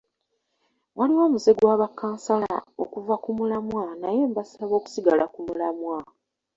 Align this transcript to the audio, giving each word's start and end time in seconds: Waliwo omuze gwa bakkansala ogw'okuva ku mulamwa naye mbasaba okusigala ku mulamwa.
Waliwo 0.97 1.21
omuze 1.27 1.51
gwa 1.57 1.75
bakkansala 1.81 2.51
ogw'okuva 2.81 3.15
ku 3.23 3.29
mulamwa 3.37 3.83
naye 4.01 4.21
mbasaba 4.31 4.73
okusigala 4.79 5.25
ku 5.33 5.39
mulamwa. 5.47 5.97